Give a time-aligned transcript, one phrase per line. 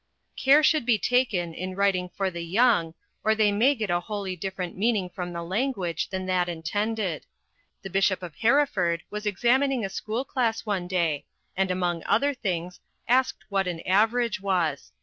[0.35, 4.35] Care should be taken in writing for the young, or they may get a wholly
[4.35, 7.27] different meaning from the language than that intended.
[7.83, 11.25] The Bishop of Hereford was examining a school class one day,
[11.55, 14.91] and, among other things, asked what an average was.